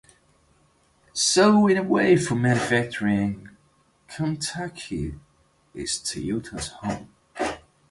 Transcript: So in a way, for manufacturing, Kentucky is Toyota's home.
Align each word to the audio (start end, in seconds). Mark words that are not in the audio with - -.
So 1.13 1.67
in 1.67 1.77
a 1.77 1.83
way, 1.83 2.17
for 2.17 2.33
manufacturing, 2.33 3.49
Kentucky 4.07 5.13
is 5.75 5.99
Toyota's 5.99 6.69
home. 6.69 7.13